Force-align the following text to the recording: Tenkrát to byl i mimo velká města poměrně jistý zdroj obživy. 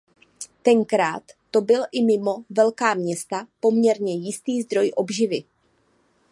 Tenkrát 0.61 1.23
to 1.51 1.61
byl 1.61 1.81
i 1.91 2.03
mimo 2.03 2.43
velká 2.49 2.93
města 2.93 3.47
poměrně 3.59 4.13
jistý 4.15 4.61
zdroj 4.61 4.91
obživy. 4.95 5.43